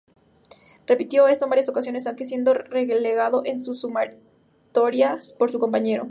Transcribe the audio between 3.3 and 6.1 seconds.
en la sumatoria por su compañero.